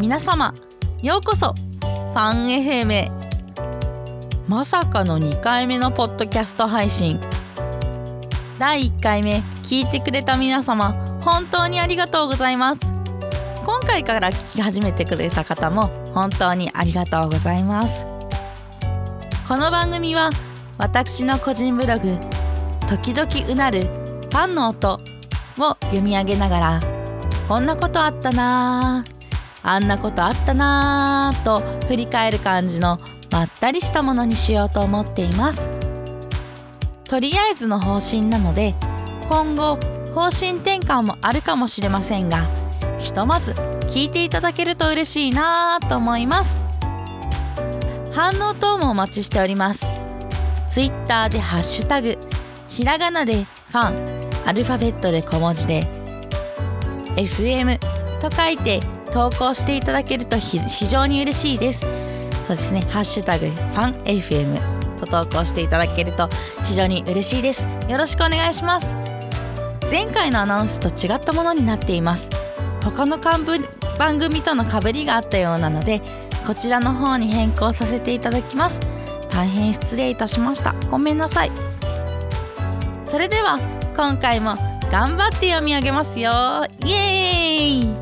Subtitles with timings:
[0.00, 0.54] 皆様
[1.02, 3.12] ようこそファン FM へ。
[4.48, 7.20] まさかの2回目のポッドキャスト配信。
[8.58, 12.80] 第1回目聞いてくれた皆様本当にありがとうございます。
[13.66, 18.06] 今回から聞き始めてくれた方も本当にありがとうございます。
[19.46, 20.30] この番組は
[20.78, 22.16] 私の個人ブログ
[22.88, 24.94] 「時々うなるファンの音」
[25.60, 26.80] を読み上げながら
[27.46, 29.04] こんなことあったな
[29.62, 32.98] あんなことあったなぁと振り返る感じの
[33.30, 35.70] まったりしたものにしようと思っています。
[37.04, 38.74] とりあえずの方針なので
[39.28, 39.76] 今後
[40.14, 42.46] 方針転換もあるかもしれませんが
[42.98, 43.52] ひとまず
[43.92, 46.60] 聞いていただけると嬉しいなぁと思います。
[48.12, 49.86] 反応等もお待ちしております。
[50.68, 52.16] Twitter でハッシュタグ
[52.68, 55.84] ひらがなでファンアルファベットで小文字で
[57.16, 57.78] FM
[58.20, 58.80] と書いて
[59.12, 61.80] 投稿していただけると非常に嬉しいです。
[62.46, 62.80] そうですね。
[62.90, 66.28] ハッシュタグファン FM と投稿していただけると
[66.64, 67.66] 非常に嬉しいです。
[67.88, 68.94] よろしくお願いします。
[69.90, 72.30] 前回のアナウンスと違ったものになっています。
[72.84, 73.44] 他の番
[74.18, 76.00] 組とのかぶりがあったようなので
[76.46, 78.80] こちらの方に変更させていただきます。
[79.30, 80.74] 大変失礼いたしました。
[80.90, 81.52] ごめんなさい。
[83.06, 83.58] それでは
[83.96, 84.56] 今回も
[84.90, 86.30] 頑張って読み上げますよ。
[86.84, 87.99] イエーイ。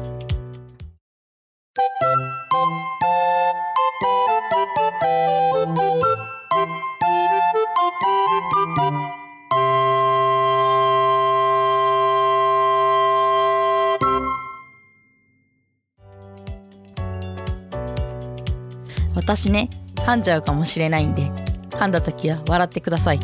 [19.15, 21.31] 私ね噛んじゃうかもしれないんで
[21.71, 23.21] 噛んだ時は笑ってください。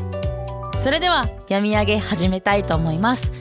[0.78, 3.32] それでは読み上げ始めたいと思います。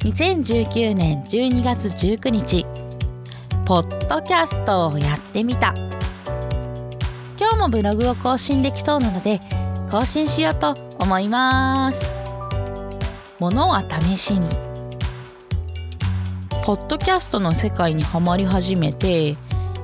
[0.00, 2.64] 2019年12月19日
[3.64, 5.72] ポッドキャストをやってみた。
[7.38, 9.40] 今日もブログを更新できそうなので
[9.88, 12.10] 更新しようと思います。
[13.38, 14.48] ものは試しに。
[16.64, 19.36] ポッドキャストの世界にはまり始めて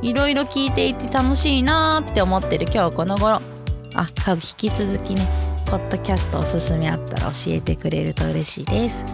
[0.02, 3.40] いろいろ聞いていて楽しいなーって思ってる今日この頃。
[3.94, 5.26] あ引き続きね
[5.66, 9.04] ポッドキャストおすすめあったら教えてくれると嬉しいです。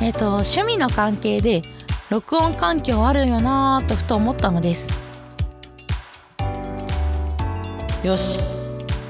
[0.00, 1.62] えっ、ー、と趣味の関係で
[2.10, 4.90] 録音環境あるよなーとふと思ったのです。
[8.02, 8.40] よし。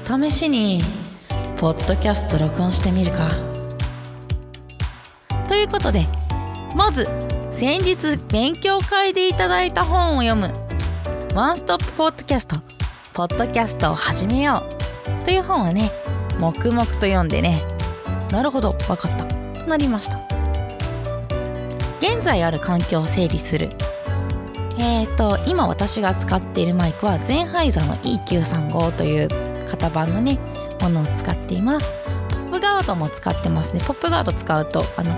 [0.05, 0.83] 試しに
[1.57, 3.27] ポッドキャスト録音してみるか。
[5.47, 6.05] ということで
[6.75, 7.09] まず
[7.49, 10.53] 先日勉強会でいただいた本を読む。
[11.33, 12.57] ワンストップポッドキャスト。
[13.13, 14.61] ポッドキャストを始めよ
[15.21, 15.25] う。
[15.25, 15.89] という本をね
[16.39, 17.63] 黙々と読んでね。
[18.29, 19.25] なるほど分かった。
[19.25, 20.20] となりました。
[22.01, 23.69] 現在ある環境を整理する。
[24.79, 29.27] えーと今私が使っているマイクはゼンハイザーの E935 という
[29.69, 30.39] 型番のね
[30.81, 31.93] ものを使っています。
[32.49, 33.81] ポップガードも使ってますね。
[33.85, 35.13] ポップガード使うとあの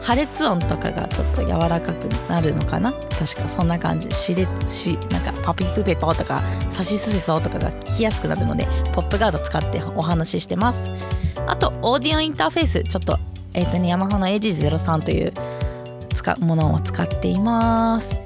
[0.00, 2.92] 破裂音とかがちょっと柔らかくなるのかな？
[2.92, 4.10] 確かそんな感じ。
[4.10, 10.92] しれしなんかパピプペポとかサシスセソとかが聞きやすくなるのでポップガード使ってお話ししてます。
[11.46, 13.18] あとオーディオインターフェースちょっと
[13.54, 15.32] えっ、ー、とねヤマハの AG03 という
[16.22, 18.16] 使ものを使っています。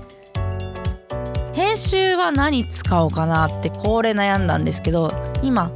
[1.54, 5.10] 編集は何使おうかなってこれ悩んだんですけど
[5.42, 5.70] 今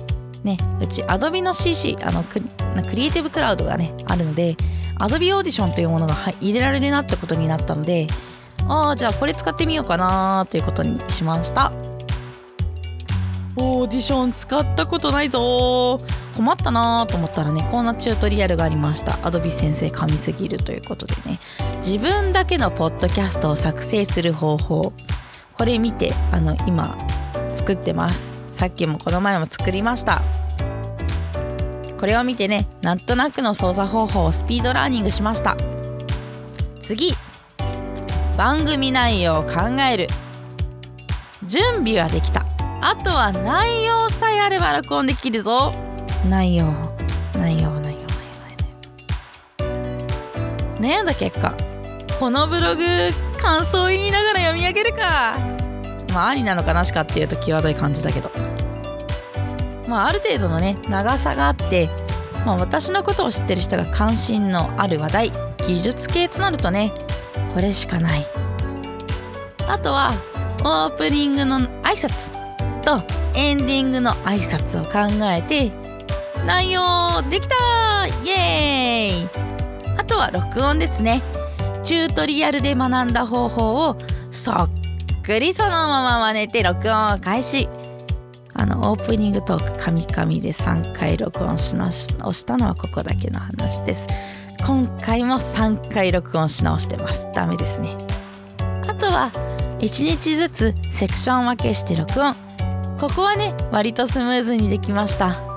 [0.44, 2.38] ねうち Adobe の CC あのク
[2.94, 4.56] リエイティブクラウドがねあるので
[4.98, 8.08] Adobe Audition というものが入れられるなってことになったので
[8.68, 11.72] ああじゃあこれ使ってみようかなということにしました。
[13.56, 16.00] オーディション使ったことないぞ
[16.40, 19.12] 困ったなと思ったらねこんなチュートリアルがありました。
[19.28, 21.38] Adobe 先生神すぎるということでね。
[21.86, 24.94] 自分だけのポッドキャストを作成する方法。
[25.52, 26.96] これ見てあの今
[27.52, 28.38] 作ってます。
[28.52, 30.22] さっきもこの前も作りました。
[31.98, 35.58] これを見てねなんとなくの操作方法をスピードラーニングしました。
[36.80, 37.12] 次。
[38.38, 40.06] 番組内容を考える。
[41.44, 42.46] 準備はできた。
[42.80, 45.89] あとは内容さえあれば録音できるぞ。
[46.28, 46.66] 内容。
[47.38, 48.00] 内容内容
[50.80, 51.52] 悩んだ結果。
[52.18, 52.82] このブログ
[53.38, 55.36] 感想を言いながら読み上げるか。
[56.12, 58.30] まあありなのかなしかっていうと際どい感じだけど。
[59.88, 61.88] まあ、ある程度のね長さがあって、
[62.46, 65.32] まあ、私のことを知ってる人が関心のある話題
[65.66, 66.92] 技術系となるとね
[67.52, 68.26] これしかない。
[69.66, 70.12] あとは
[70.60, 72.32] オープニングの挨拶
[72.82, 73.02] と
[73.34, 75.79] エンディングの挨拶を考えて
[76.46, 78.06] 内容できた。
[78.24, 79.28] イエーイ。
[79.98, 81.22] あとは録音ですね。
[81.82, 83.96] チュートリアルで学んだ方法を
[84.30, 84.70] そっ
[85.24, 87.68] くりそのまま真似て録音を開始。
[88.54, 94.06] あのオープニングトークカミカミで3回録音し直し押したのはここだけの話です。
[94.66, 97.28] 今回も3回録音し直してます。
[97.34, 97.96] ダメですね。
[98.86, 99.30] あとは
[99.80, 102.34] 1日ずつセクション分けして録音。
[102.98, 105.49] ここはね割とスムーズにできました。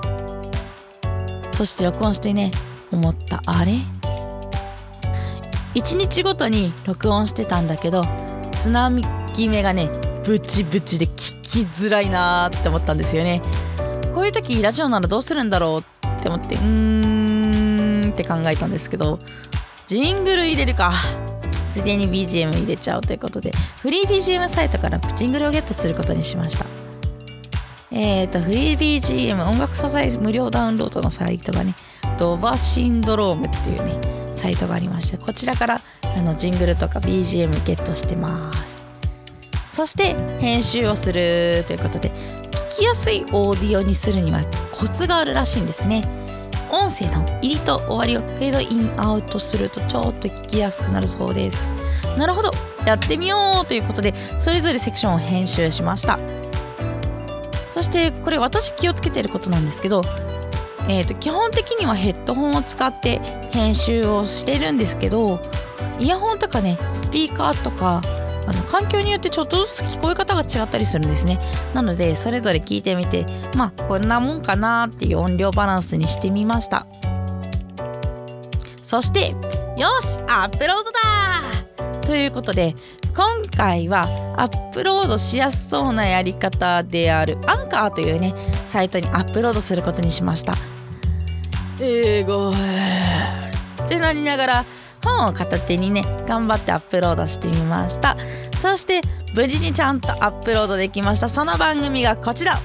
[1.54, 2.50] そして録音してね
[2.92, 3.42] 思った。
[3.46, 3.72] あれ
[5.74, 8.02] ？1日ごとに録音してたんだけど
[8.52, 9.88] 津波決めがね
[10.24, 13.40] ブチブチで聞きづらいなーって思ったんですよね。
[14.14, 19.18] こういう時ラジオならどうするんだろうって思ってうーんって考えたんですけど
[19.86, 20.92] ジングル入れるか。
[21.70, 23.50] ついでに BGM 入れちゃおうということで
[23.80, 26.83] フリー BGM サイトからジングルをゲットすることにしました。
[27.96, 31.74] えーとフリー BGM 音楽素材無料ダウンロードのサイトがね
[32.18, 33.94] ドバシンドロームっていうね
[34.34, 38.84] サイトがありましてこちらからあのジングルとか BGM ゲットしてます。
[39.70, 42.10] そして編集をするということで
[42.50, 46.02] 聞きやすいオーディオにするにはコツがあるらしいんですね。
[46.70, 51.68] 音声の入りと終わりをフェードインアウトするとちょっと聞きやすくなるそうです。
[52.18, 52.50] なるほど
[52.86, 56.18] やってみようということでそれぞれセクションを編集しました。
[57.74, 60.02] そしてこれ私気をつけてることなんですけど
[60.86, 63.18] えーと、基本的にはヘッドホンを使って
[63.52, 65.40] 編集をしてるんですけど
[65.98, 68.02] イヤホンとかねスピーカーとか
[68.46, 71.40] あの環境によってちょっとずつ聞こえ方が違ったりするんですね。
[71.72, 73.24] なのでそれぞれ聞いてみて
[73.56, 76.86] まあこんなもんかなっていう音量バランスにしてみました。
[78.82, 79.30] そして
[79.78, 82.76] よしアップロードだということで
[83.14, 83.26] 今
[83.56, 88.34] 回はアップロードしやすそうなやり方であるアンカーというね
[88.66, 90.54] サイトにアップロードすることにしました。
[91.80, 92.50] 英語。
[92.50, 94.64] ってなりながら
[95.04, 98.16] 本を片手にね頑張ってアップロードしてみました。
[98.58, 99.00] そして
[99.36, 101.28] 無事にちゃんとアップロードできました。
[101.28, 102.58] その番組がこちら。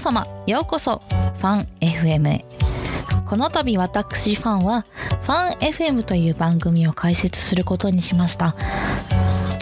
[0.00, 1.02] 様ようこそ
[1.38, 2.44] ファン FM へ。
[3.28, 4.86] この度私ファンは
[5.22, 8.56] ファン FM という番組を開設することにしました。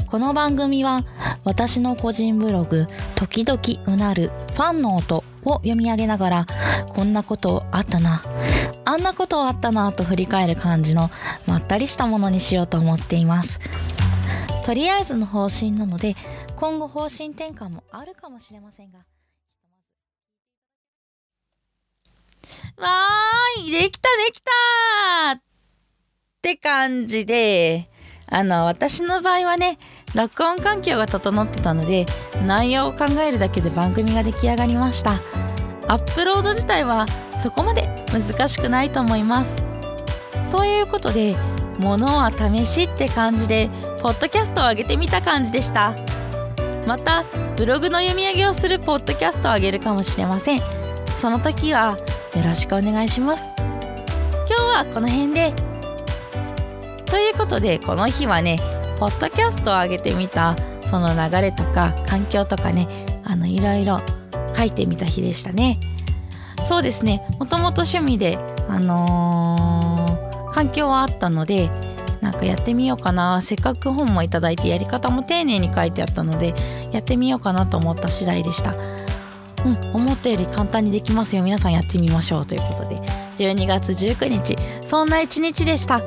[0.06, 1.00] この番組は
[1.42, 2.86] 私の個人ブログ
[3.16, 3.60] 「時々
[3.92, 6.46] うなるファンの音」を読み上げながら
[6.88, 8.22] こんなことあったな
[8.84, 11.10] あんなことあったなと振り返る感じの
[11.46, 13.58] まったりしたものにしようと思っています。
[14.64, 16.14] とりあえずの方針なので
[16.54, 19.00] 今後方針転換もあるかもしれませんが
[22.76, 24.50] わーいできたできた
[25.36, 25.40] っ
[26.42, 27.88] て感じで
[28.26, 29.78] あの私の場合はね
[30.14, 32.06] 録音環境が整ってたので
[32.46, 35.20] 内容を考えるだけで番組が出来上がりました。
[35.90, 37.06] アップロード自体は
[37.36, 39.62] そこまで難しくないと思います。
[40.50, 41.36] ということで
[41.78, 43.70] 物は試しって感じで
[44.02, 45.94] ポッドキャストを上げてみた感じでした。
[46.86, 47.24] また
[47.56, 50.60] ブログの読み上げをするポッドキャストを上げるかもしれません。
[51.16, 51.96] その時は
[52.36, 53.52] よろしくお願いします。
[53.56, 55.54] 今日はこの辺で。
[57.06, 58.58] ということでこの日はね
[58.98, 62.86] ポッドキャストを上げてみたその流れとか環境とかね
[63.24, 64.00] あのいろいろ
[64.54, 65.78] 書いてみた日でしたね。
[66.64, 67.26] そうですね。
[67.38, 68.36] もともと趣味で
[68.68, 71.70] あのー、環境はあったので
[72.20, 73.40] なんかやってみようかな。
[73.40, 76.54] せっかく本もいただいてやり方も丁寧に書いてあったので
[76.92, 78.74] やってみようかなと思った次第でした。
[79.64, 81.42] うん思ったより簡単にできますよ。
[81.42, 82.96] 皆さんやってみましょうということで。
[83.36, 84.56] 12月19日。
[84.80, 86.00] そんな一日でした。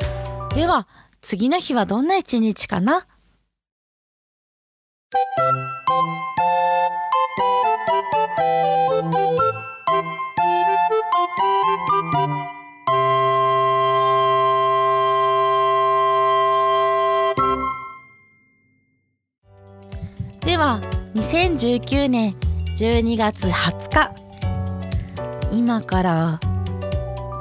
[0.55, 0.87] では
[1.21, 3.07] 次の日はどんな一日かな？
[20.41, 20.81] では
[21.13, 22.35] 2019年。
[22.77, 24.11] 12月20日。
[25.51, 26.39] 今から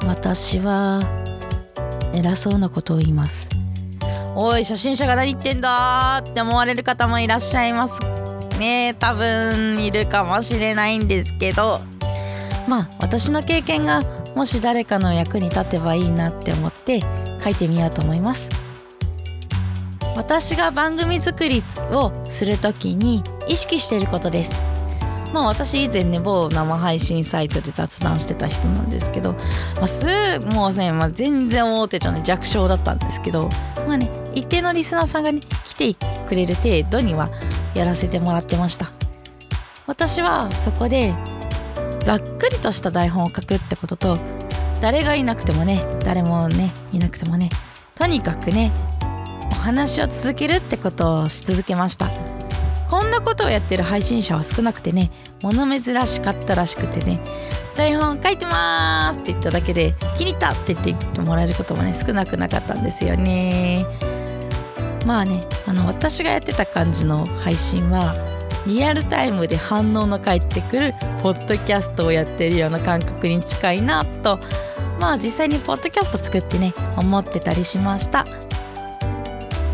[0.07, 1.01] 私は
[2.13, 3.49] 偉そうなことを言います。
[4.35, 8.01] おい初心者が何言ってんだって思われる方もいらっしゃいます。
[8.59, 11.81] ね多分いるかもしれないんですけど。
[12.69, 14.03] まあ私の経験が
[14.37, 17.01] もし誰かの役に立てばいいなって思って
[17.43, 18.51] 書いてみようと思います。
[20.17, 24.80] 私が番組作りをする時に意識していることです。
[25.33, 29.33] まあ私以前ね某生配信サイトで雑談してた人なんですけど、
[29.77, 30.07] まあ、す
[30.41, 33.49] もうね、まあ、全然大手じゃない弱小だったんですけど
[33.87, 35.95] まあね一定のリスナーさんがね来て
[36.29, 37.31] くれる程度には
[37.75, 38.93] やらせてもらってました。
[39.87, 41.15] 私はそこで
[42.05, 44.19] ざっくりとした台本を書くってことと
[44.81, 47.51] 誰がいなくてもね誰もねいなくてもね
[47.97, 48.71] とにかくね
[49.51, 52.40] お話を続けるってことをし続けました。
[52.91, 57.21] こんなことをやってる配信者は少なくてね物珍しかったらしくてね
[57.77, 63.87] 台本書いてますって言っただけで気に入ったって言ってもらえることもね少なくなかったんですよね。
[65.07, 68.13] まあねあの私がやってた感じの配信は
[68.67, 74.41] リアルタイムで反応の返ってくるポッドキャストをやってるような感覚に近いなと
[75.01, 78.25] まあ実際にポッドキャスト作ってね思ってたりしました。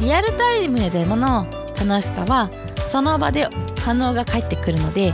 [0.01, 1.47] リアルタイムでもの
[1.79, 2.51] 楽しさは
[2.87, 3.49] その場で
[3.81, 5.13] 反応が返ってくるので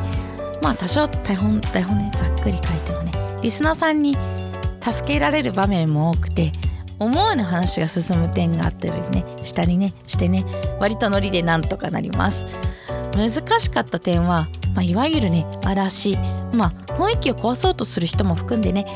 [0.63, 3.13] まあ多少台本台本ねざっくり書いてもね
[3.43, 4.17] リスナーさんに
[4.81, 6.53] 助けられる場面も多くて
[6.99, 10.45] 思わぬ話が進む点があったりねしたりねしてね
[10.79, 12.47] 割とノリでなんとかなります。
[13.17, 16.17] 難しかった点は、まあ、いわゆるね嵐
[16.53, 18.87] まあ雰囲気を壊そうとする人も含んでね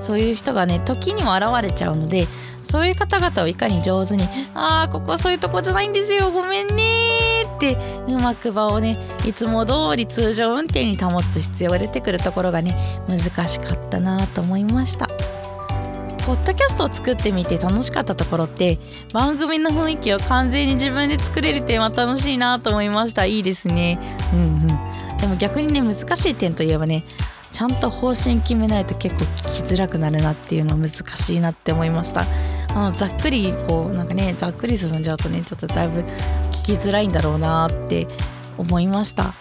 [0.00, 2.26] そういう人がね時には現れちゃうので
[2.62, 7.07] そういう方々をいかに上手に「あーここそういうとこじゃないんですよごめんね」
[7.58, 8.96] ってうまく場をね
[9.26, 12.76] いつも通り通常運転に保つ必要が出てくるところがね
[13.08, 15.08] 難しかったなと思いました。
[16.24, 18.78] ポッドキャストを作ってみて楽しかったところって
[19.14, 23.24] 番組の雰囲気を完全に自分で作れる点は楽しいなと思いました。
[23.24, 23.98] いいですね。
[24.34, 24.68] うんうん。
[25.18, 27.02] でも逆にね難しい点といえばね
[27.50, 32.26] ちゃんと方針決めないと結構聞きづらくなるなっていうのは難しいなって思いました。
[32.70, 36.00] あのざっくりこうなんかねざっくり進んじゃうとねちょっとだいぶ
[36.52, 38.06] 聞きづらいんだろうなって
[38.56, 39.34] 思いました。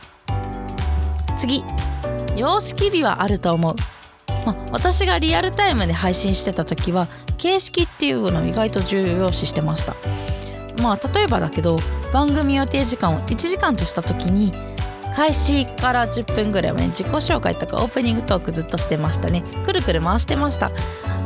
[1.38, 1.64] 次。
[2.38, 3.76] 様式美はあると思う。
[4.46, 7.08] まあ、私がリアルタイムで配信してた時は
[7.38, 9.96] 形式っていうのを意外と重要視してました。
[10.82, 11.78] まあ例えばだけど
[12.14, 14.52] 番組予定時間を1時間とした時に
[15.16, 19.44] 開始から10分ぐらいはね自己紹介とかオープニングトークずっとしてましたね。
[19.66, 20.72] くるくる回してました。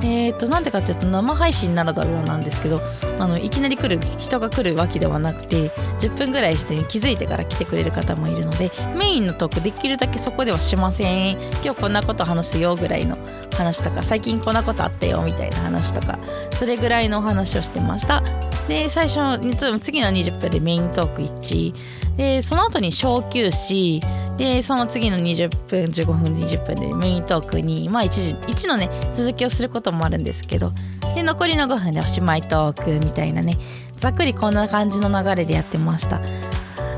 [0.04, 2.82] えーとなんでかっていうと生配信ならではなんですけど
[3.20, 5.70] あのいきなり来る人が来るわけではなくて
[6.00, 11.34] 10分ぐらいして、気づいてから来てくれる方もいるのでメインのトークできるだけそこではしません。
[11.64, 13.16] 今日こんなこと話すよぐらいの
[13.56, 16.18] 話とか最近こんなことあったよみたいな話とか
[16.58, 18.24] それぐらいのお話をしてました。
[18.68, 21.74] で最初の次の20分でメイントーク1
[22.22, 24.00] でその後に小休止
[24.38, 30.72] でその次の20分15分20分でメイントークにまあ 1, 時1のね続きをすることもあるんですけど
[31.16, 33.58] で残りの5分でおしまいトークみたいなね
[33.98, 36.22] ざっくりこんな感じの流れでやってました。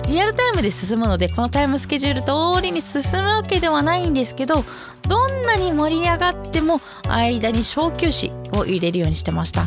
[0.09, 2.21] リアルタイムで進むのでこのタイムスケジュール
[2.55, 4.65] 通りに進むわけではないんですけど
[5.07, 9.65] どんなに盛り上がっても間に小休止を入れるようにしてました。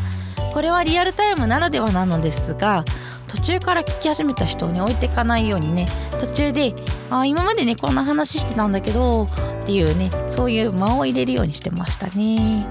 [0.56, 2.82] これはリアルタイムならではなのですが
[3.28, 5.86] 途中から聞き始めた人を置いていかないようにね
[6.18, 6.75] 途中で
[7.12, 9.25] 「あ今までねこんな話してたんだけど」
[9.62, 12.66] っていうねそういう間を入れるようにしてましたね。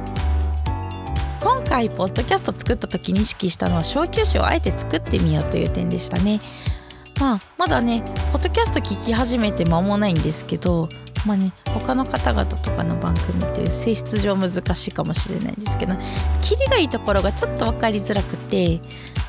[1.42, 6.42] 今回ポッドキャスト作った時に意識したのは小休止をあえて作ってみようという点でしたね。
[7.20, 10.90] まあまだねポッドキャスト聞き始めて間もないんですけど
[11.26, 15.94] まあね他の方々とかの番組っていう性質上難しいかもしれないんですけど
[16.42, 18.80] キリがいいところがちょっと分かりづらくて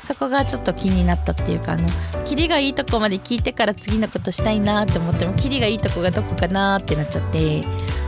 [0.03, 1.87] そこがちょっと気になったっていうかあの
[2.23, 7.63] キリがいいとこまで聞いてから次のことしたいなって思ってもキリがいいとこがどこかなってなっちゃって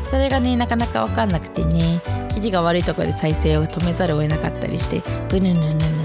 [0.05, 2.01] それがねなかなか分かんなくてね
[2.33, 5.98] キリが悪いとこで再生を止めざるを得なかったりしてブヌヌヌヌ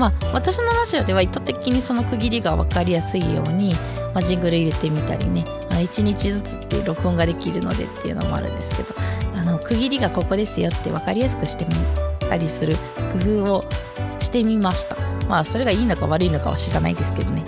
[0.00, 3.74] まあ私のラジオでは意図的にその区切りが分かりやすいように、
[4.14, 8.94] まあ、ジングル入れてみたりね1日ずつっていう録音ができるのでっていうのもあるんですけど
[9.36, 11.74] あの区切りがここですよって分かりやすくしてみ
[12.18, 12.76] たりする
[13.12, 13.64] 工夫を
[14.20, 14.96] してみました。
[15.28, 17.44] まあそれがいいのか悪いのかは知らないですけどね。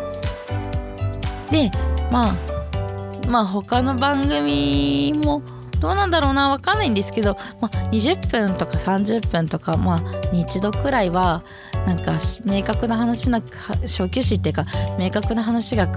[1.50, 1.70] で
[2.10, 2.34] まあ
[3.28, 5.42] まあ他の番組も
[5.82, 11.42] どうなんだろうな分かんないんですけど、まあ、20分とか30分とかまあに一度くらいは
[11.86, 13.42] なんか明確な話な
[13.86, 14.64] 小休止っていうか
[14.96, 15.88] 明確な話が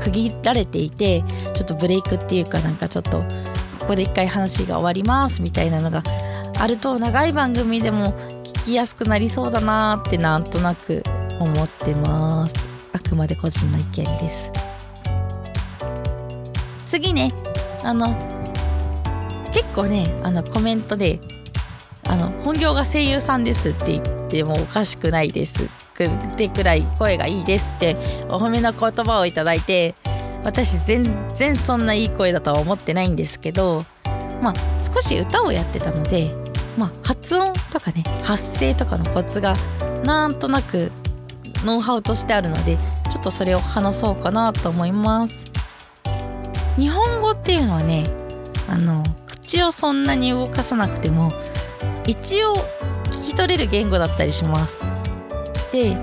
[0.00, 1.22] 区切られていて
[1.54, 3.20] ちょっとブレイクっていうかなんかちょっと
[3.78, 6.02] ここで一回話が終わりますみたいなのが
[6.58, 8.06] あると長い番組でも
[8.42, 11.04] 聞きやすくなりそうだなってなんとなく
[11.38, 12.54] 思ってます。
[12.92, 14.50] あくまで個人の意見です。
[16.86, 17.32] 次ね
[17.82, 18.33] あの
[19.54, 21.20] 結構ねあのコメントで
[22.06, 25.68] あの本業が声優さんですって言ってもおかしくないです。
[25.94, 27.96] くってくらい声がいいですって
[28.28, 29.94] お褒めの言葉をいただいて
[30.42, 31.04] 私全
[31.36, 33.84] 然そんないい声だとは思ってないんですけど
[34.42, 36.34] まあ少し歌をやってたので
[36.76, 39.54] まあ、発音とかね発声とかのコツが
[40.04, 40.90] なんとなく
[41.64, 42.76] ノウハウとしてあるので
[43.10, 45.50] ちょっとそれを話そうかなと思います。
[46.76, 48.04] 日本語っていうのはね
[48.68, 49.04] あの
[49.44, 51.28] 口をそんなに動かさなくても
[52.06, 52.54] 一応
[53.04, 54.82] 聞き取れる言語だったりします。
[55.70, 55.96] で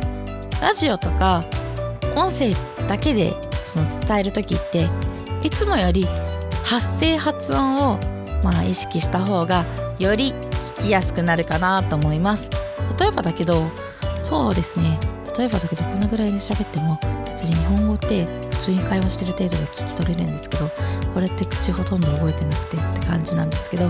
[0.62, 1.44] ラジオとか
[2.16, 2.54] 音声
[2.88, 3.34] だけで
[3.64, 4.88] その伝える時って
[5.44, 6.06] いつもより
[6.64, 8.00] 発声発音を
[8.44, 9.66] まあ意識した方が
[9.98, 10.34] より
[10.76, 12.52] 聞きやすくなるかなと思います。
[13.00, 13.68] 例えばだけど
[14.22, 15.00] そうですね。
[15.36, 17.00] 例えばだけどこのぐらいで喋っても
[17.32, 20.70] 別に日本語って普通に会話してる程度で聞き取れるんですけど
[21.14, 23.90] これって口ほとんど覚えてなくてって感じなんですけど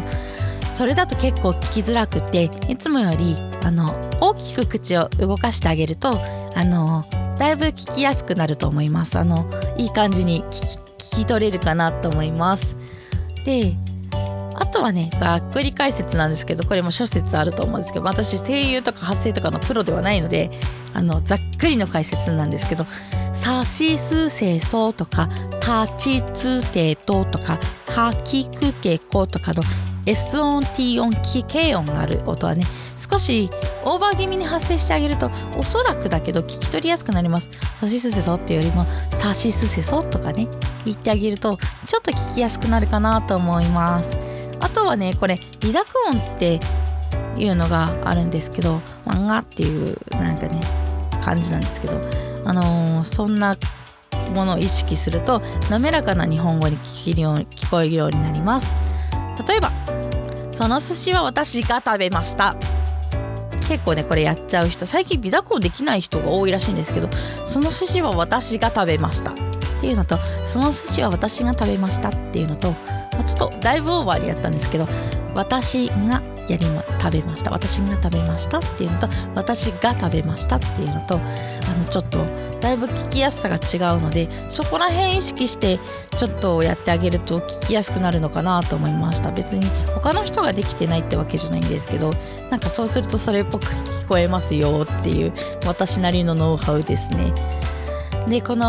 [0.71, 6.12] それだと結構聞きづらくていつもよりあの大きく口を動かしてあげると
[6.55, 7.03] あの
[7.38, 9.17] だいぶ聞きやすくなると思います。
[9.17, 12.77] あのいい感じに聞き取れるかなと思います。
[13.45, 13.75] で
[14.62, 20.51] あとはねざっくり解説なんですけどこれも諸説あると思うんですけど私声優とか発声とかのプロではないので
[20.94, 22.86] あのざっくりの解説なんですけど
[23.34, 25.30] 「さしすせそ」とか
[25.62, 29.63] 「たちつてと」とか「かきくけこ」とかの
[30.06, 31.12] S 音 T 音
[31.48, 32.63] K 音がある音はね
[32.98, 33.50] 少し
[33.84, 37.50] オーバー気味に発声してあげるとおそらくだけど聞き取りやすくなります
[37.82, 40.48] 「さしすせそ」っていうよりも「さしすせそ」とかね
[40.86, 44.30] 言ってあげるとちょっと聞きやすくなるかなと思います。
[44.62, 46.60] あとはねこれ微濁音って
[47.38, 50.62] いうのがあるんですけど漫画っていうなんかね
[51.24, 52.00] 感じなんですけど
[52.46, 53.58] あのー、そんな
[54.34, 58.75] ものを意識すると滑らかな日本語に聞けるよう聞こえるようになります。
[59.48, 59.72] 例えば
[60.51, 62.56] その寿司は私が食べました。
[63.68, 67.10] 結構ねこれやっちゃう人最近微濁音できない人が多いらしいんですけど
[67.46, 69.32] その寿司は私が食べました。
[69.32, 69.34] っ
[69.82, 72.75] ていうのとその寿司は私が食べましたっていうのと
[73.23, 74.87] ちょっとだいぶオーバーにやったんですけど
[75.35, 77.51] 私がやりま食べました。
[77.51, 81.19] 私が食べましたっていうのと私が食べましたっていうのとあ
[81.77, 82.25] のちょっと
[82.59, 85.79] だいぶ聞きやすさが違うのでそこら辺意識して
[86.17, 89.31] ちょっとやってあげると聞きやすくなるのかなと思いました。
[89.31, 92.12] 別に他の人ができてないってわけじゃないんですけど
[92.49, 95.34] なんかそうするとそれっぽく聞こえますよっていう
[95.65, 97.34] 私なりのノウハウですね。
[98.27, 98.62] でこの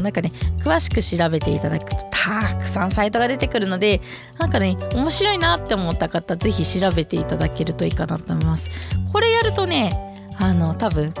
[0.00, 0.30] なんかね
[0.62, 4.02] 詳しく調べていただくとたくさんサイトが出てくるので
[4.38, 8.70] なんかね面白いなって思った方是非調べていただけるといいかなと思います。
[9.12, 9.90] これやるとね
[10.38, 11.14] あの多分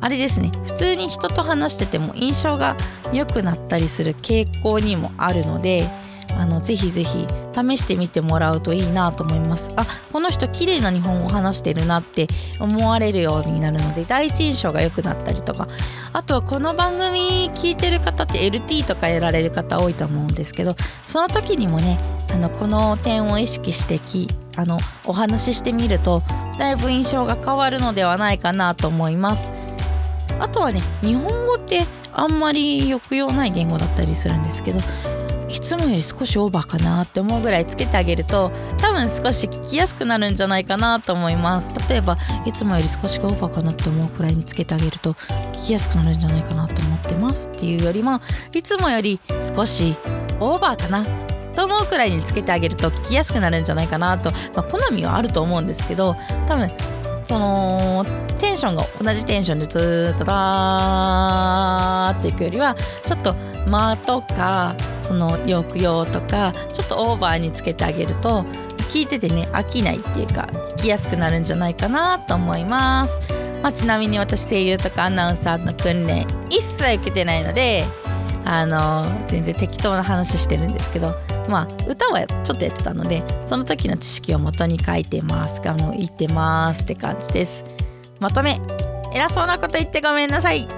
[0.00, 2.76] あれですね普通に人と話してても印象が
[3.12, 5.88] 良くなったりする傾向にもあるので
[6.36, 12.26] あのぜひぜひ試してみてもらうといいなと思いますあこの人綺麗な日本語を話してるなって
[12.60, 15.68] 思われるようになるので第一印象が良くなったりとか
[16.12, 21.98] あとはこの番組聞いてる方って LT とかやられる方多いと思うんですけどその時にもね
[22.32, 26.22] あのこの点を意識してきあのお話ししてみると
[26.58, 29.52] だいぶ印象が変わるのではないかなと思います。
[30.40, 34.80] あとはね日本語ってあんまり抑揚ない言語だったりするんですけど
[35.48, 41.72] いつもより少しオーバーかなって思うぐらいつけてあげると多分少し聞きやすくなるんじゃないかなと思います。
[41.88, 45.14] 例えばいつもより少しオーバーかなって思うくらいにつけてあげると
[45.52, 48.20] 聞きやすくなるんじゃないかなと思ってますっていうよりも
[48.52, 49.20] いつもより
[49.54, 49.94] 少し
[50.40, 51.04] オーバーかな
[51.54, 56.14] と思うくらいにつけてあげると聞きやすくなるんじゃないかなと、まあ、好みはあると思うんですけど
[56.46, 56.68] 多分
[57.24, 58.06] その
[58.38, 63.34] テンションが同じテンションでずっとダーっていくよりはちょっと
[63.68, 68.44] 間とかその抑揚とかちょっとオーバーにつけてあげると
[68.88, 73.20] 聞いててね飽きないっていうか聞きやすくなるんじゃないかなと思います、
[73.62, 77.84] まあ、ちなみに私声優とかアナウンサーの訓練一切受けてないので
[78.44, 81.14] あの全然適当な話してるんですけど
[81.48, 85.60] まあ歌はちょっとやってたのでその時の知識を元に書いてます。
[85.60, 87.64] かも言ってますって感じです。
[88.20, 88.60] まとめ。
[89.14, 90.68] 偉そうなこと言ってごめんなさい。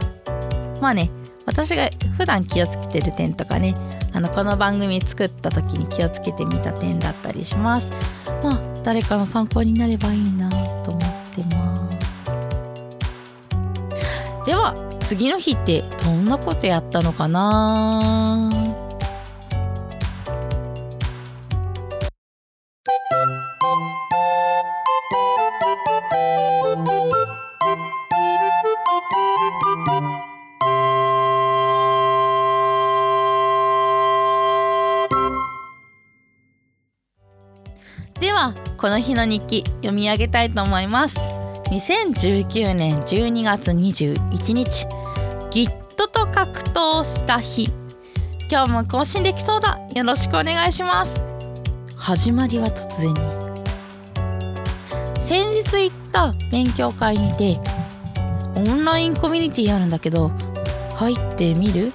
[0.80, 1.10] まあね
[1.50, 3.74] 私が普段気をつけてる点とかね
[4.12, 7.92] あのこの番組作った時に気をつけてみた点だったりします。
[8.40, 10.48] まあ誰かの参考になればいいな
[10.84, 11.00] と思っ
[11.34, 11.96] てます。
[14.46, 18.69] では次の日ってどんなことやったのかな？
[38.80, 41.20] この日の日記読み上げたいと思います。
[41.66, 44.86] 2019年12月21日
[45.50, 47.70] ギットと格闘した日。
[48.50, 49.78] 今日も更新できそうだ。
[49.94, 51.20] よろしくお願いします。
[51.94, 53.20] 始まりは突然に。
[55.20, 57.60] 先日行った勉強会にて
[58.56, 60.30] オンラインコミュニティあるんだけど
[60.94, 61.92] 入ってみる？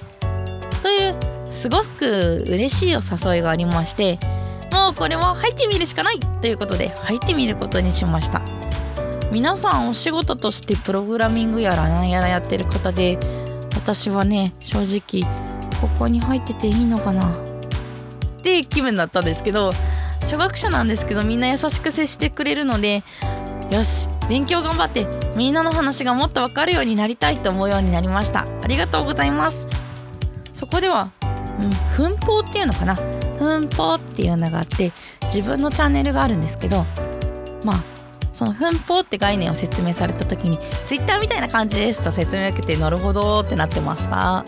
[0.82, 1.16] という
[1.50, 4.20] すごく嬉しいお誘いがありまして
[4.72, 8.42] もうこれは入ってみるしかないということで入ってみることにしました。
[9.32, 13.18] 皆さんお仕事としてプログラミングやら何やらやってる方で
[13.74, 15.28] 私はね正直
[15.80, 17.26] ここに入ってていいのかな。
[17.26, 19.72] って気分だったんですけど
[20.20, 23.02] 初学者なんですけどみんな優しく接してくれるので
[23.70, 28.46] よし勉強頑張ってみんなの話がもっと分かるようになりたいと思うようになりました。
[28.62, 29.66] ありがとうございます。
[30.52, 31.10] そこでは、
[31.60, 32.96] うん、奮法っていうのかな。
[33.46, 34.92] 奮法っていうのがあって
[35.24, 36.84] 自分のチャンネルがあるんですけど
[37.64, 37.84] まあ
[38.32, 44.44] その奮法って概念を説明された時に Twitter みたいな感じですと説明を受けてなるほどってなってました。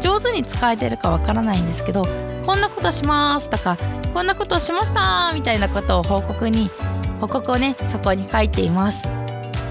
[0.00, 2.04] 上手に使えてるかわからないんですけど
[2.46, 3.76] こんなことしますとか
[4.14, 6.70] こんなことしましたみたいなことを報告に
[7.20, 9.02] 報告をねそこに書いています。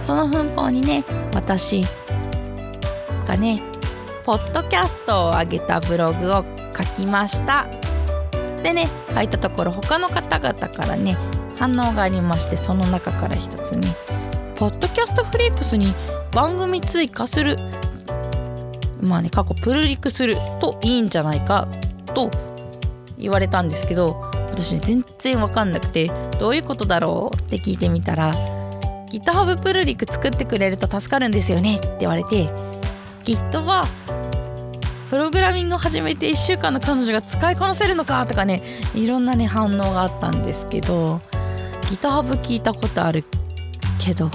[0.02, 1.86] その奮法にね私
[3.26, 3.62] がね
[4.26, 6.46] ポッドキャストを上げたブログを
[6.78, 7.66] 書きました。
[8.64, 11.18] でね書いたところ他の方々からね
[11.58, 13.96] 反応がありましてその中から一つね
[14.56, 15.94] ポッドキャストフレークスに
[16.32, 17.56] 番組追加する。
[19.00, 20.36] まあね過去プルリクする。
[20.60, 21.68] といいんじゃないか。
[22.14, 22.32] と
[23.18, 28.34] 言われたんですけど私全然わかんなくてどういうことだろうって聞いてみたら
[29.12, 32.48] GitHub プルリク作ってくれると助かるんですよねって言われて
[33.24, 33.86] Git は
[35.10, 38.62] プログラミングを始めて1週間の彼女が使いこなせるのかとかね
[38.94, 41.22] いろんなね反応があったんですけど
[41.84, 43.24] GitHub 聞いたことある
[44.00, 44.30] けど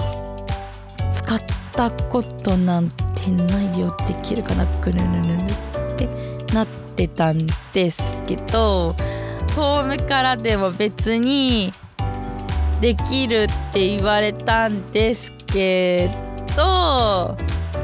[1.11, 1.39] 使っ
[1.73, 5.43] たことなんてないよできるかなくるるるる
[5.93, 8.93] ってなってたんですけど
[9.53, 11.71] フォームからでも別に
[12.81, 16.09] できるって言われたんですけ
[16.57, 17.37] ど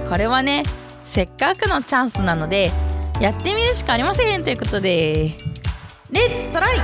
[0.09, 0.63] これはね
[1.11, 2.71] せっかくのチャンスなので
[3.19, 5.31] やってみるしかありませんということで。
[6.11, 6.75] レッツトライ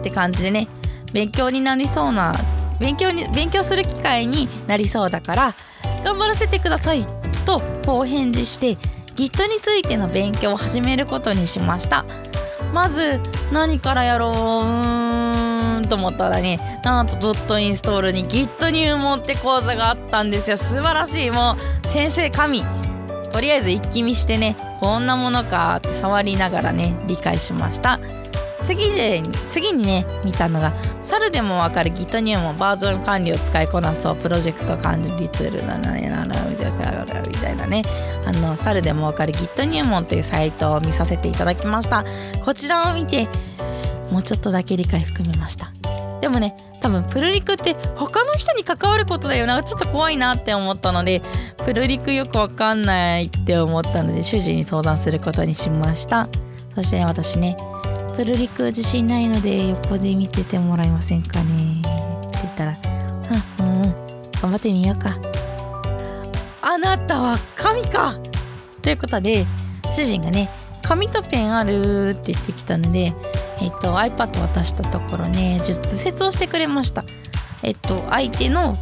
[0.00, 0.66] って感じでね
[1.12, 2.32] 勉強になりそうな
[2.80, 5.54] 勉強に勉強する機会になりそうだから
[6.04, 7.06] 頑張らせてください
[7.44, 8.76] とこう返事して
[9.14, 12.04] Git についての勉強を始めることにしました。
[12.72, 13.20] まず
[13.52, 14.30] 何からやろう？
[14.30, 15.07] うーん
[15.88, 20.56] と思ったらねなんとドットインストールに Git 入門って講座があったんですよ。
[20.56, 21.30] 素晴らしい。
[21.30, 22.62] もう先生神。
[23.32, 27.98] とりあえず一気見してねこんなものかって触りながらね理解しました。
[28.62, 36.56] 次で次にね見たのが猿でもわかる Git 入門バージョン管理を使いこなすとプロジェクト管理ツールななななみ
[37.34, 37.82] たいなね
[38.24, 42.04] あの猿でもわかる Git 入門というサイトを見させていただきました
[42.44, 43.28] こちらを見て
[44.10, 45.72] もうちょっとだけ理解含めました
[46.20, 49.62] でもね多分プルリクって他の人に関わることだよな。
[49.62, 51.22] ちょっと怖いなって思ったので
[51.64, 56.28] プルリクよくわかんないって思ったので主人に相談することにしました。
[56.74, 57.56] そしてね私ね
[58.16, 61.80] プルリク自信ないので横で見ててもらえませんかね。
[61.80, 62.76] って言ったら
[63.60, 63.94] 「うんうん。
[64.40, 65.16] 頑張ってみようか」
[66.62, 68.14] あなたは神か。
[68.82, 69.44] ということで
[69.92, 70.48] 主人がね
[70.82, 73.12] 紙とペンあるって言ってきたので
[73.60, 77.04] えっと iPad 渡したところね図説をしてくれました。
[77.62, 78.76] えっと相手の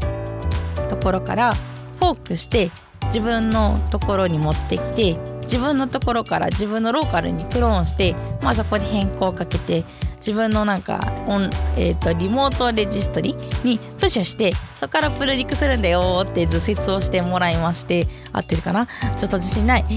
[0.89, 2.71] ところからフォークして
[3.07, 9.85] 自分のところに持ってきて自分のところから自分のローカルにクローンして、まあ、そこで変更をかけて
[10.17, 18.87] 自分のなんかオン、えーと、リモートレジストリにプッシュしてそこからプルリクするんだよって図説をしてもらいまして合ってるかな？
[19.17, 19.85] ちょっと自信ない。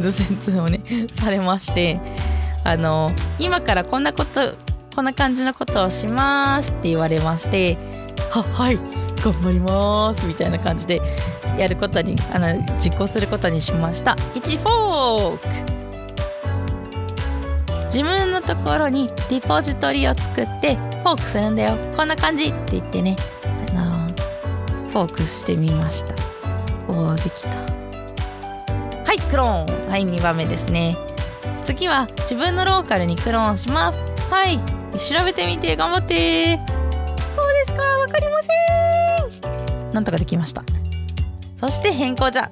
[0.00, 0.80] 図説をね
[1.18, 1.98] されまして。
[2.64, 4.54] あの今からこんなこと
[4.94, 7.76] こんな感じのことをしますって言われまして
[8.30, 8.78] ははい
[9.22, 11.00] 頑張りますみたいな感じで
[11.56, 14.16] やることにあの実行することにしました。
[14.34, 15.48] 1フォーク。
[17.86, 21.76] 自分のところにリポジトリを作ってフォークするんだよ。
[21.94, 23.16] こんな感じって言ってね。
[23.76, 24.08] あの
[24.88, 26.14] フォークしてみました。
[26.88, 27.48] おおできた。
[27.50, 29.90] はいクローン。
[29.90, 30.96] はい2番目ですね。
[31.62, 34.04] 次は自分のローカルにクローンします。
[34.30, 34.58] はい。
[34.98, 36.58] 調べてみて頑張って。
[37.36, 37.82] こうですか。
[37.82, 39.92] わかりません。
[39.92, 40.64] なんとかできました。
[41.56, 42.50] そして変更じゃ。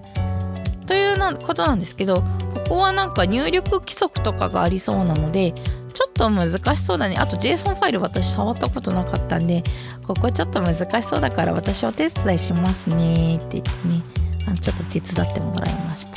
[0.87, 2.23] というなことなんですけどこ
[2.69, 7.17] こはなんか入力規則とかがありそうなのでちょっと難しそうだね。
[7.19, 9.63] あと JSON ファイル私触ったことなかったんで
[10.07, 13.37] ここちょっと難しそうだから私お手伝いしますね。
[13.37, 14.03] って言ってね。
[14.47, 16.10] あのちょっと手伝ってもらいました。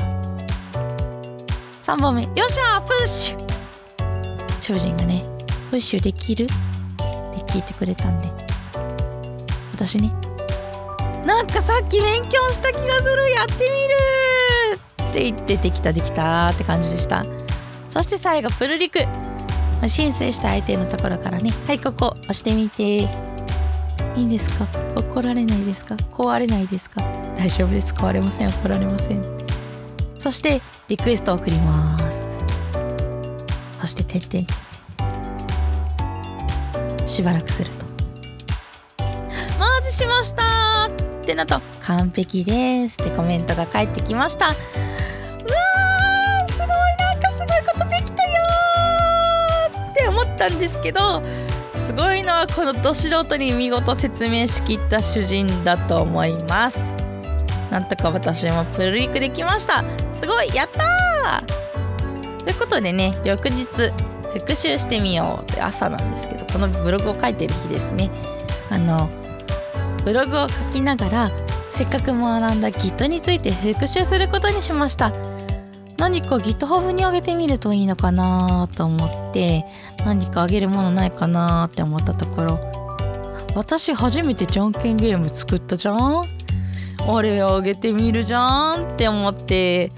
[1.93, 3.47] 3本目よっしゃプッシュ。
[4.59, 5.23] 主人がね
[5.69, 6.45] プッシュできる。
[6.45, 6.53] って
[7.53, 8.29] 聞いてくれたんで。
[9.73, 10.11] 私ね。
[11.23, 13.29] なんかさっき勉強した気がする。
[13.29, 15.11] やってみる。
[15.11, 17.23] って言ってできたできたって感じでした。
[17.89, 18.97] そして最後プルリク。
[19.87, 21.51] 申請した相手のところからね。
[21.67, 23.01] はいここ押してみて。
[23.03, 23.07] い
[24.17, 24.65] いんですか？
[24.95, 25.93] 怒られないですか？
[26.11, 27.03] 壊れないですか？
[27.37, 27.93] 大丈夫です。
[27.93, 28.49] 壊れません。
[28.49, 29.42] 怒られません。
[30.23, 32.25] そしてリクエストを送ります。
[33.81, 34.47] そしててってん。
[37.05, 37.85] しばらくすると
[39.59, 48.45] 「マージしました!」ってなと「完璧です」ってコメントが返ってきましたうわーすごいなんかすごいことできたよ
[49.91, 51.21] って思ったんですけど
[51.75, 57.02] すごいのはこのど素人に見事説明しきった主人だと思います。
[57.73, 59.83] なんとか私もプルリクできました。
[60.13, 62.43] すごいやったー。
[62.43, 63.65] ということでね翌日
[64.31, 68.11] 復習してみようって朝なんですけどこのブログを書いてる日ですね。
[68.69, 69.09] あの
[70.05, 71.31] ブログを書きながら
[71.71, 75.11] せっかく学んだ Git について復習することにしました。
[75.97, 79.65] 何か GitHub に上げてみるといいのかなと思って
[80.05, 82.59] 何かあげるものないかなって思ったところ
[83.55, 86.42] 私初めてじゃんけんゲーム作ったじゃん
[87.05, 89.91] あれあげてみるじゃんって思って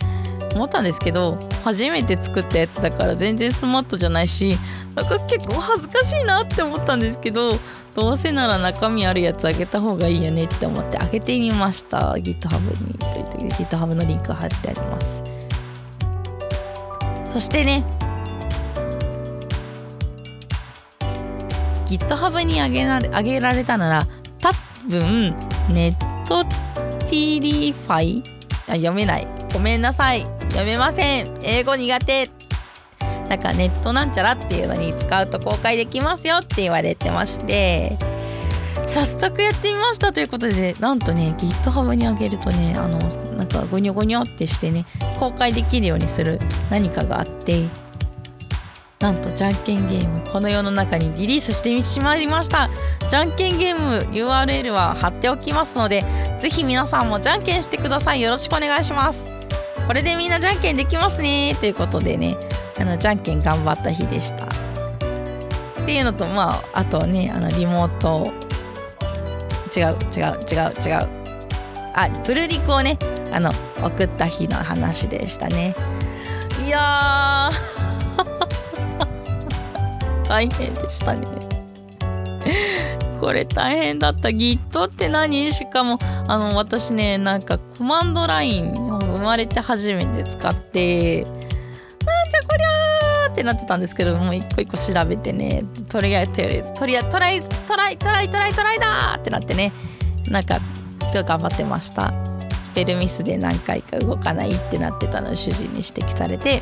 [0.55, 4.57] 思ったんですけど初めて作ったやつだから全然スマートじゃないし
[4.95, 7.51] なんか結構恥ずかしいなって思ったんですけど
[7.93, 12.13] どうせなら中身あるやつあげた方がいいよねって思ってあげてみました。
[12.15, 12.97] GitHub に
[13.31, 15.23] という GitHub のリンク貼ってあります。
[17.29, 17.85] そしてね
[21.87, 24.07] GitHub にあげられあげられたなら
[24.39, 24.51] 多
[24.89, 25.33] 分
[25.69, 26.14] ネッ
[27.05, 28.23] トティリファイ
[28.67, 29.27] あ読めない。
[29.53, 30.21] ごめんなさい。
[30.49, 31.37] 読めません。
[31.43, 32.29] 英語苦手。
[33.29, 37.95] だかネットなんちゃらっていうのに使うと公開できますよって言われてまして。
[38.87, 42.97] 早速やってみましたということでなんとね GitHub にあげるとねあの
[43.37, 44.85] なんかゴニョゴニョってしてね
[45.19, 46.39] 公開できるようにする
[46.71, 47.84] 何かがあって。
[48.99, 52.69] なんとじゃんけんゲームこの世の中にリリースしてしまいました。
[53.09, 56.03] じゃんけんゲーム URL は貼っておきますので
[56.39, 58.21] ぜひ皆さんもじゃんけんしてください。
[58.21, 59.27] よろしくお願いします。
[59.87, 61.55] これでみんなじゃんけんできますね。
[61.59, 62.37] ということでね
[62.79, 64.45] あのじゃんけん頑張った日でした。
[64.45, 64.49] っ
[65.85, 68.31] ていうのとまああとねあのリモート。
[69.75, 71.07] 違う違う違う違う。
[71.93, 72.97] あプルリクをね
[73.33, 73.51] あの
[73.83, 75.75] 送った日の話でしたね。
[76.65, 77.49] いや
[80.27, 81.27] 大変でしたね。
[83.21, 99.71] これ大変だった Git って何しかもあの私ねなんかコマンドラインを生まれて初めて使ってなんじゃこりゃーってなってたんですけどもう一個一個調べてねとりあえずとりあえずとりあえずトライトライトライトライトライだーってなってね
[100.29, 100.59] なんか
[101.13, 102.13] 頑張ってました。
[102.75, 106.61] スペルミスで何回か動かないってなってたのを主人に指摘されて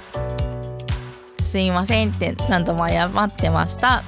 [1.54, 4.02] すいませんって何度も謝ってました。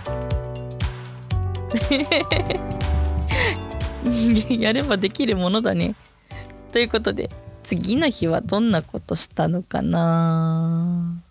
[4.09, 5.93] 人 間やればできるものだね。
[6.71, 7.29] ということで
[7.61, 11.21] 次の日はどんなことしたのかな？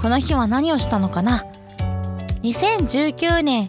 [0.00, 1.44] この日は何をしたのかな
[2.42, 3.68] ？2019年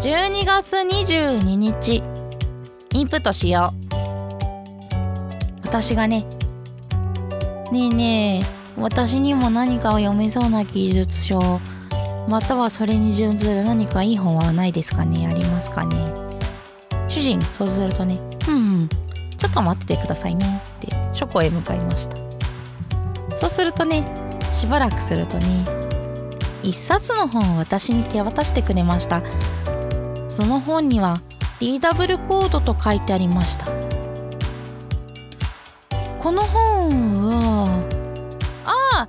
[0.00, 2.02] 12月22日。
[2.94, 3.96] インプットしよう。
[5.64, 6.24] 私がね。
[7.70, 8.42] ねえねえ。
[8.80, 11.60] 私にも何かを読めそうな技術書。
[12.26, 15.26] またはそれに準ずる何かいい本はないですかね？
[15.26, 15.94] ありますかね？
[17.06, 18.18] 主人そうするとね。
[18.48, 18.88] うんうん。
[19.36, 20.62] ちょっと待っててくださいね。
[20.78, 22.16] って書庫へ向かいました。
[23.36, 24.21] そうするとね
[24.52, 25.64] しばらくするとね
[26.62, 29.22] 一冊の本を私に手渡してくれました。
[30.28, 31.20] その本には
[31.60, 33.66] リーダブルコードと書いてありました。
[36.20, 37.84] この本は
[38.64, 39.08] あ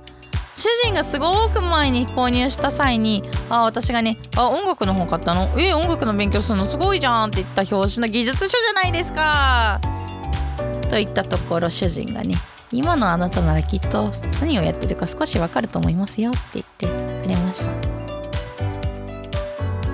[0.54, 5.48] 主人がすごく前に購入した際にあ私がね「あ音楽の本買ったの？
[5.56, 9.80] え音楽の勉強するのすごいじゃん」って言った表紙の技術書じゃないですか。
[10.90, 12.34] といったところ主人がね
[12.74, 14.10] 今のあなたならきっと
[14.40, 16.86] 何をやってるか少しわかると思いますよって言って
[17.24, 17.72] くれました。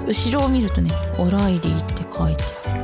[0.07, 2.81] 後ろを見るとね「オライリー」って書いてある。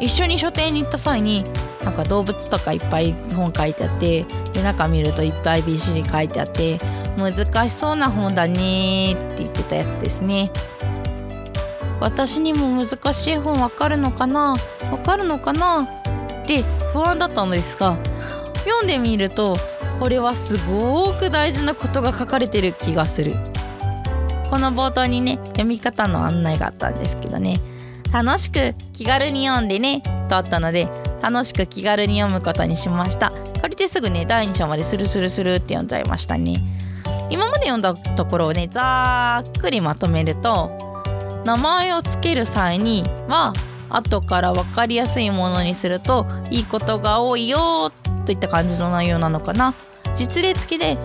[0.00, 1.44] 一緒に書店に行った際に
[1.84, 6.78] なんか動物とかいっぱい本書いてあってで中見るといっぱい BC に書いてあって
[7.18, 10.50] 難しそうな本だねって言ってたやつですね。
[12.00, 14.54] 私にも難しい本わかるのかな?
[14.90, 15.82] わかるのかな?
[15.82, 17.96] って不安だったのですが
[18.66, 19.56] 読んでみると
[19.98, 23.32] これはすごく大事なことが書かれてる気がする。
[24.50, 27.56] この冒頭にね読み方の案内があったんですけどね。
[28.12, 30.88] 楽しく気軽に読んでねとあったので
[31.22, 33.32] 楽しく気軽に読むことにしました。
[33.60, 36.54] 借りてすぐね第2章までスルスルスルって読んじゃいましたね。
[37.30, 40.70] 今まで読んだところをねざっくりまとめると
[41.44, 43.52] 名前を付ける際には
[43.88, 47.92] 後から分かりやすいものにするといいことが多いよ
[48.26, 49.72] といった感じの内容なのかな。
[50.14, 50.98] 実例付きで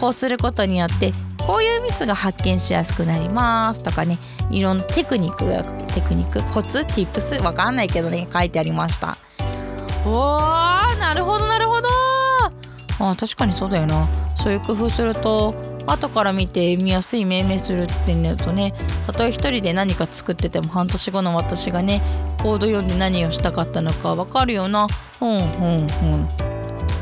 [0.00, 1.12] こうすることによって
[1.46, 3.82] こういうミスが発見しやすくなります。
[3.82, 4.18] とかね
[4.50, 9.16] いろんなテクニックがテクニックコツ tips わかんないけどね書いてありました。
[10.04, 11.88] おーなるほどなるほど。
[13.00, 14.06] あ確かにそうだよな。
[14.36, 15.54] そういう工夫すると
[15.86, 18.74] 後から見て見やすい命名するってなるとね
[19.06, 22.00] たとえ一人で何か作ってても半年後の私がね
[22.42, 24.86] コード読んで何をしたかったのかわかるよな。
[25.20, 25.40] うんうんう
[26.16, 26.49] ん。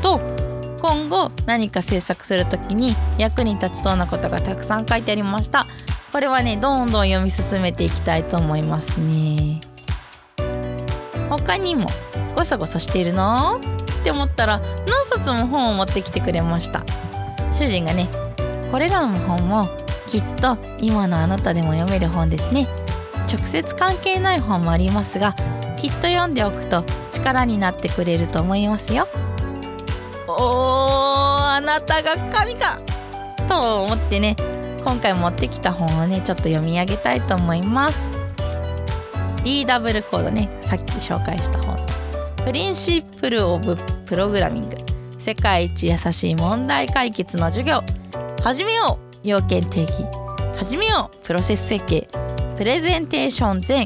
[0.01, 0.19] と
[0.81, 5.65] 今後何か制作する時に役に立ちそうなことがたくさん書いてありました。
[6.11, 9.61] これはねどんどん読み進めていきたいと思いますね。
[11.29, 11.87] 他にも
[12.35, 13.59] ゴソゴソしているの？
[13.99, 16.83] って思ったら何冊も本を持ってきてくれました。
[17.53, 18.07] 主人がね
[18.71, 19.65] これらの本も
[20.07, 22.67] きっと今のあなたでも読める本ですね。
[23.31, 25.35] 直接関係ない本もありますが
[25.77, 29.07] きっと読んでおくと力になってくれると思いますよ。
[30.29, 32.79] おーあなたが神か
[33.47, 34.35] と思ってね
[34.83, 38.11] 今回持ってきた本をねちょっと読み上げたいと思います。
[39.43, 41.77] DW コードねさっき紹介した本。
[42.45, 44.75] プリンシップル・オブ・プログラミング
[45.17, 47.83] 世界一優しい問題解決の授業。
[48.43, 50.05] 始めよう要件定義。
[50.55, 52.07] 始めようプロセス設計。
[52.57, 53.85] プレゼンテーション前。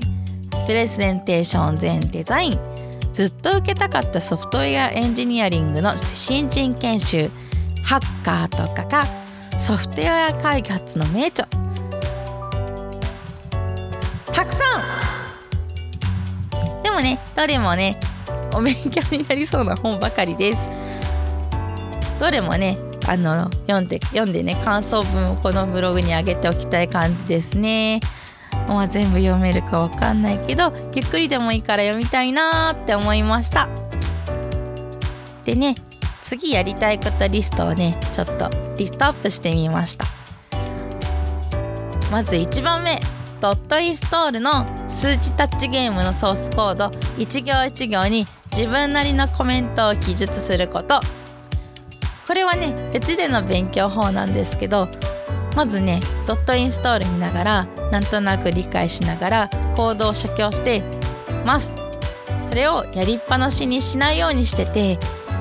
[0.68, 2.73] プレゼンテーション前デザイン。
[3.14, 7.30] ずっと受けたかったソフトウェアエンジニアリングの新人研修
[7.86, 9.06] ハッカーとかが
[9.60, 11.48] ソフトウェア開発の名著。
[14.34, 14.82] たくさん。
[16.82, 18.00] でもねどれもね
[18.56, 20.68] お勉強になりそうな本ばかりです。
[22.20, 28.00] どれもねあの読んで読んでね感想文をこのブログに上げておきたい感じですね。
[28.68, 33.68] まあ、全部読めるかわかんないけどゆっくりでもいいから読みたいなって思いました。
[35.46, 35.76] でね
[36.22, 40.06] 次やりたいことリストをねちょっとリストアップしてみました。
[42.12, 43.00] まず1番目
[43.42, 51.02] ドットインストールの数値タッチゲームのソースコード一行一行に自分なりのコメントを記述すること。
[52.26, 54.88] これはねうちでの勉強法なんですけど
[55.56, 60.84] まずねドットインストール見ながらなんとなく理解しながらコードを写経して
[61.46, 61.76] ます。
[62.48, 65.00] それをやりっぱなしにしないようにしてて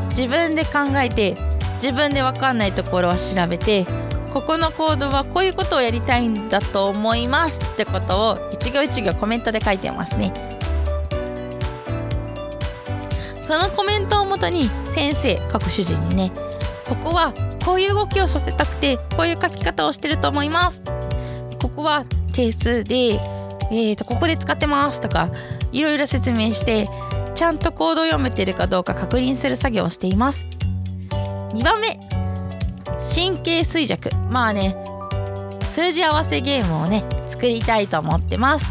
[0.09, 1.35] 自分で考えて
[1.75, 3.87] 自分で分かんないところは調べて
[4.33, 7.61] ここのコードはこういうことをやりたいんだと思います。
[7.61, 10.33] ってことを一行一行コメントで書いてますね。
[13.43, 16.33] そのコメントをもとに先生各主人にね
[16.89, 20.83] ここはこういう動きをさせたくてこういう書き方をしてると思います。
[21.61, 25.01] ここは定数で、えー、とここで使ってます。
[25.01, 25.31] とか
[25.71, 26.89] いろいろ説明して
[27.35, 30.47] ちゃんとコードを読めてるかどうか確認する作業をしています。
[31.55, 31.99] 2番目
[33.15, 34.11] 神経衰弱。
[34.31, 34.77] まあね
[35.69, 38.71] 数字合わせゲームをね作りたいと思ってます。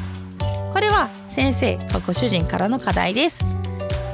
[0.73, 3.43] これは先生ご主人からの課題です。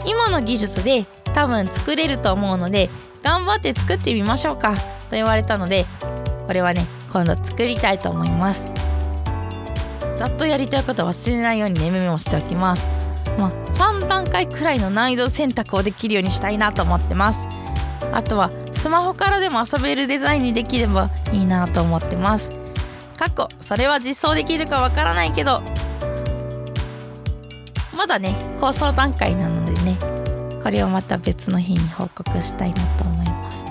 [0.05, 2.89] 今の技術で多分作れると思うので
[3.23, 4.75] 頑張って作ってみましょうか。
[4.75, 5.85] と言われたので
[6.47, 8.69] これはね今度作りたいと思います。
[10.17, 12.89] ざっとやりたいことは忘れないようにねメモしておきます。
[13.37, 17.47] まあ、3段階くらいの難易度選択をできるようにしたいなと思ってます。
[18.11, 22.51] あとはスマホからでも遊べるデザインにできればいいなと思ってます。
[23.17, 25.61] 過去それは実装できるかわからないけど。
[27.95, 29.56] まだね構想段階なの
[30.67, 33.65] これをまた別の日に報告したいなと思います。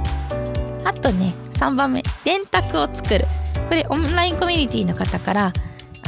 [0.82, 3.26] あとね3番目電卓を作る。
[3.68, 5.53] これオンラインコミュニティの方から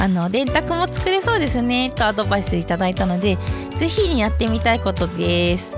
[0.01, 3.37] あの電卓も作れそうですねとアドバイスいただいたので
[3.77, 5.77] 是非にやってみたいことです。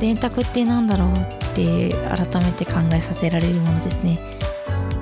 [0.00, 1.14] 電卓って何だろうっ
[1.54, 4.18] て改めて考えさせられるものですね。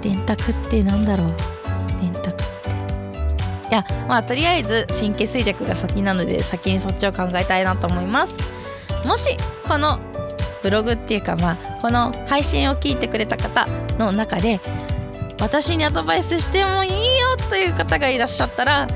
[0.02, 1.28] 電卓って何だろう？
[2.02, 2.70] 電卓って。
[3.70, 8.58] いやまあとりあえず神経衰弱が先なので先にそっちを考えたいなと思います。
[9.04, 9.36] もし
[9.66, 9.98] この
[10.62, 13.66] ブログっていうかまあこの配信を聞いてくれた方
[13.98, 14.60] の中で
[15.40, 16.96] 私にアドバイスしてもいいよ
[17.48, 18.86] という方がいらっしゃったら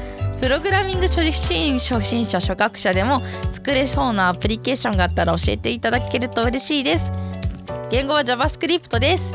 [0.40, 3.18] プログラミング初心初心者初学者でも
[3.50, 7.12] 作れそうなアプリケーションがあったら教えていただけると嬉しいです。
[7.90, 9.34] 言語は JavaScript です。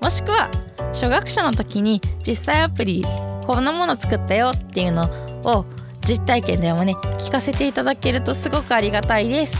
[0.00, 0.50] もしくは
[0.92, 3.04] 初学者の時に実際アプリ
[3.46, 5.04] こんなもの作ったよっていうの
[5.44, 5.64] を
[6.06, 9.58] 実体験でもね聞かせていただけるとすごくありがたいです。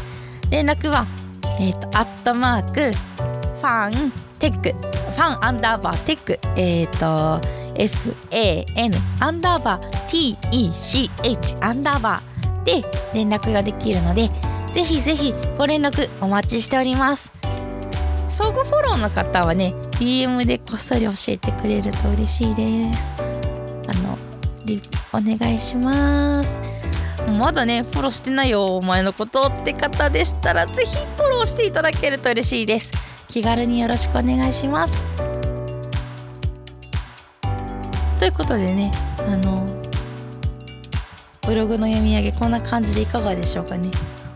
[0.50, 1.06] 連絡は
[1.58, 7.40] えっ、ー、とアットマークファンテックファンアンダーバーテックえっ、ー、と
[7.74, 12.82] FAN アンダーバー TECH アンダーバーで
[13.14, 14.30] 連絡ができるので
[14.66, 17.32] ぜひぜひご連絡お待ちしております。
[18.26, 23.33] 相互フォローの方はね DM でこっそり教えてくれると嬉しいです。
[24.66, 24.80] の
[25.12, 26.60] お願いします。
[27.38, 32.92] まだねフォローしてないよお前のことって方でしたらぜひフォローしていただけると嬉しいです。
[33.28, 35.02] 気軽によろしくお願いします。
[38.18, 39.66] ということでねあの
[41.46, 43.90] ブログの読み上げこんな感じでいかがでしょうかね。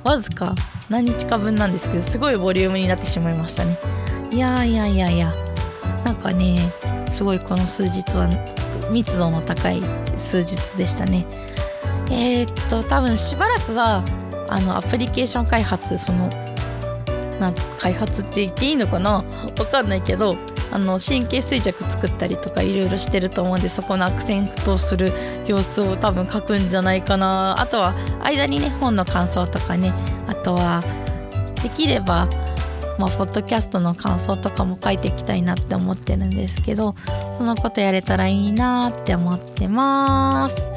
[0.05, 0.55] わずか
[0.89, 3.79] 何日か分なんですけどすごいボリュームになってしまいましたね。
[4.31, 5.33] いやいやいやいや
[6.05, 6.72] なんかね
[7.11, 8.29] すごいこの数日は
[8.91, 9.82] 密度の高い
[10.16, 11.26] 数日でしたね。
[12.11, 14.03] えー、っと多分しばらくは
[14.49, 16.28] あのアプリケーション開発その
[17.39, 19.22] な開発って言っていいのかな？
[19.59, 20.34] わかんないけど
[20.72, 25.12] あの神経衰弱作ったりとかいろいろしてると思うんでそこのアクセントする
[25.47, 27.61] 様子を多分書くんじゃないかな。
[27.61, 29.93] あとは間にね本の感想とかね。
[30.26, 30.82] あとは
[31.62, 32.28] できれば
[32.99, 36.94] まあ、ポッドキャストの感想とかも書いていきたいなって思ってるんですけど
[37.36, 40.68] そのことやれたらいいなって思ってます。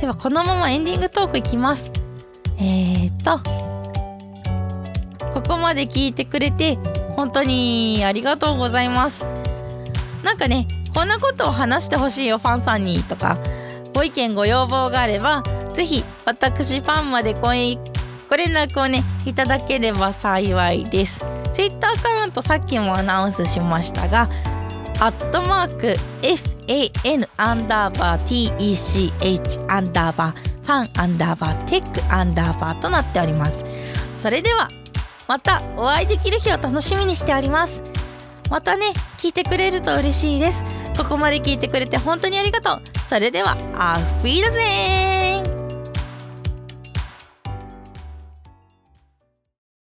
[0.00, 1.90] ではこのままエンディングトークいきます。
[2.58, 3.40] えーと
[5.34, 6.78] ここまで聞いてくれて
[7.14, 9.26] 本当にありがとうございます。
[10.22, 13.38] なんかねこんなことを話してほしいよファンさんにとか。
[13.94, 17.54] ご意見ご要望があれば是非私ファンまでご
[18.28, 21.24] ご連絡をねいただければ幸いです。
[21.52, 24.28] Twitter アカウントさっきもアナウンスしましたが
[24.98, 33.64] アットマーク FAN アンダーバー TECH アンダーバーファンアンダーバーテックアンダーバーとなっております。
[34.20, 34.68] それでは
[35.28, 37.82] またお会いできる日を楽しみにしております。
[38.50, 38.86] またね
[39.18, 40.64] 聞いてくれると嬉しいです。
[40.96, 42.80] ここまで聞いてくれて本当にありがとう。
[43.08, 45.25] それではアフィーだぜ